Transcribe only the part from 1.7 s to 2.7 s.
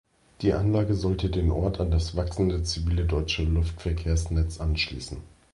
an das wachsende